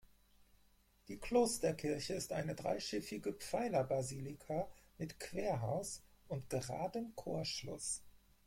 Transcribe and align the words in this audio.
Die 1.09 1.19
Klosterkirche 1.19 2.15
ist 2.15 2.33
eine 2.33 2.55
dreischiffige 2.55 3.33
Pfeilerbasilika 3.33 4.67
mit 4.97 5.19
Querhaus 5.19 6.01
und 6.27 6.49
geradem 6.49 7.15
Chorschluss. 7.15 8.01